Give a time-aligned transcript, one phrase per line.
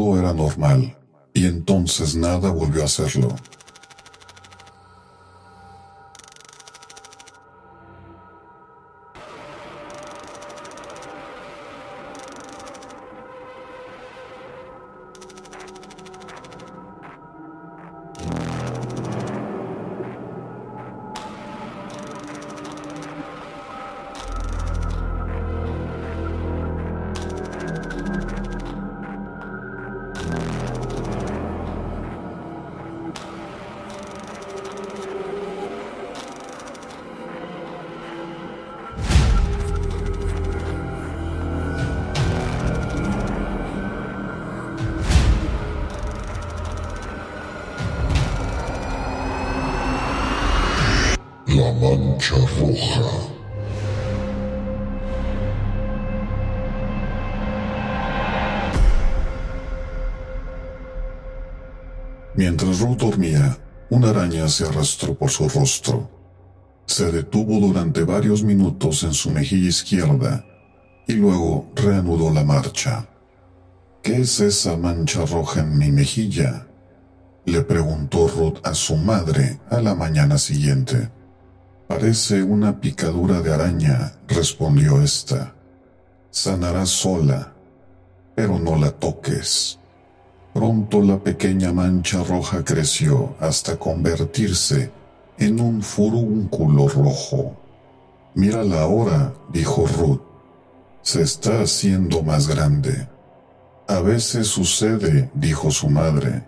[0.00, 0.96] todo era normal,
[1.34, 3.36] y entonces nada volvió a hacerlo.
[51.96, 53.02] Mancha roja.
[62.34, 63.58] Mientras Ruth dormía,
[63.90, 66.08] una araña se arrastró por su rostro.
[66.86, 70.44] Se detuvo durante varios minutos en su mejilla izquierda
[71.06, 73.08] y luego reanudó la marcha.
[74.02, 76.66] ¿Qué es esa mancha roja en mi mejilla?
[77.44, 81.10] Le preguntó Ruth a su madre a la mañana siguiente.
[81.90, 85.56] Parece una picadura de araña, respondió ésta.
[86.30, 87.52] Sanará sola,
[88.36, 89.76] pero no la toques.
[90.54, 94.92] Pronto la pequeña mancha roja creció hasta convertirse
[95.36, 97.60] en un furúnculo rojo.
[98.36, 100.22] Mírala ahora, dijo Ruth.
[101.02, 103.08] Se está haciendo más grande.
[103.88, 106.44] A veces sucede, dijo su madre.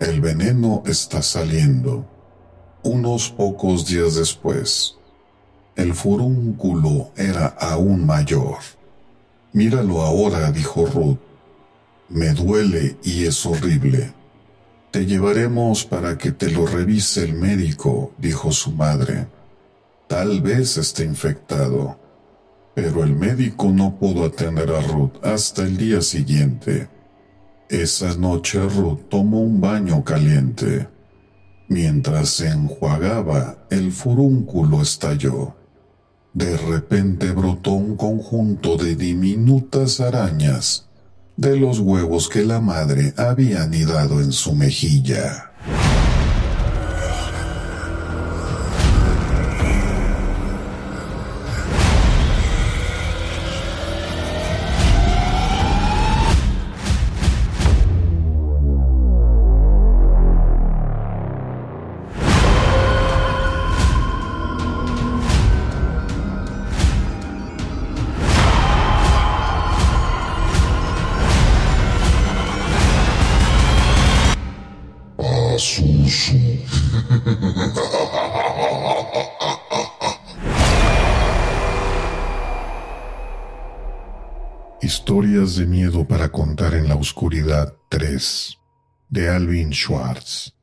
[0.00, 2.19] El veneno está saliendo.
[2.82, 4.96] Unos pocos días después,
[5.76, 8.56] el furúnculo era aún mayor.
[9.52, 11.18] Míralo ahora, dijo Ruth.
[12.08, 14.14] Me duele y es horrible.
[14.90, 19.26] Te llevaremos para que te lo revise el médico, dijo su madre.
[20.08, 21.98] Tal vez esté infectado.
[22.74, 26.88] Pero el médico no pudo atender a Ruth hasta el día siguiente.
[27.68, 30.88] Esa noche Ruth tomó un baño caliente.
[31.70, 35.54] Mientras se enjuagaba, el furúnculo estalló.
[36.32, 40.88] De repente brotó un conjunto de diminutas arañas
[41.36, 45.49] de los huevos que la madre había anidado en su mejilla.
[84.80, 88.56] Historias de miedo para contar en la oscuridad 3
[89.10, 90.54] de Alvin Schwartz.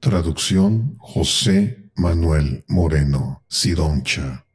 [0.00, 4.45] Traducción José Manuel Moreno Sidoncha.